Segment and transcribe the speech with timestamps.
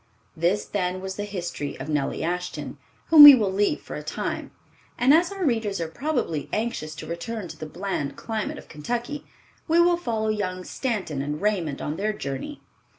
[0.35, 4.49] This, then, was the history of Nellie Ashton, whom we will leave for a time,
[4.97, 9.27] and as our readers are probably anxious to return to the bland climate of Kentucky,
[9.67, 12.63] we will follow young Stanton and Raymond on their journey.